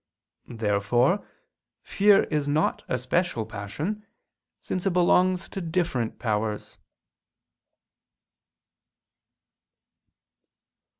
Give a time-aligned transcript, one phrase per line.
[0.47, 1.27] Therefore
[1.83, 4.03] fear is not a special passion,
[4.59, 6.79] since it belongs to different powers.